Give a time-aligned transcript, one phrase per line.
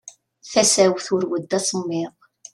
[0.51, 2.13] Tasa-w turew-d asemmiḍ.